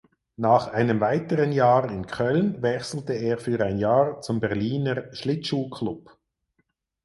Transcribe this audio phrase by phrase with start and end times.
[0.37, 6.17] Nach einem weiteren Jahr in Köln wechselte er für ein Jahr zum Berliner Schlittschuhclub.